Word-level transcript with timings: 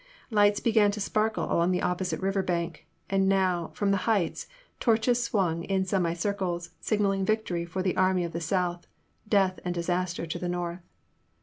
Lights 0.31 0.59
began 0.59 0.89
to 0.93 0.99
sparkle 0.99 1.43
along 1.45 1.69
the 1.69 1.83
opposite 1.83 2.19
river 2.21 2.41
bank, 2.41 2.87
and 3.07 3.29
now, 3.29 3.71
fix)m 3.75 3.91
the 3.91 3.97
heights, 4.09 4.47
torches 4.79 5.21
swung 5.23 5.63
in 5.65 5.85
semi 5.85 6.13
circles 6.15 6.71
signalling 6.79 7.23
victory 7.23 7.65
for 7.65 7.83
the 7.83 7.95
army 7.95 8.23
of 8.23 8.31
the 8.31 8.41
South, 8.41 8.87
death 9.29 9.59
and 9.63 9.75
dis 9.75 9.89
aster 9.89 10.25
to 10.25 10.39
the 10.39 10.49
North. 10.49 10.81